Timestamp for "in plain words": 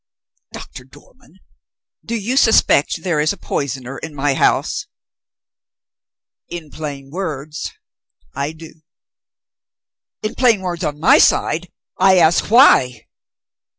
6.49-7.71, 10.23-10.83